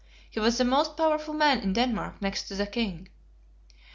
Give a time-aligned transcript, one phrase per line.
[0.31, 3.07] He was the most powerful man in Denmark next to the King.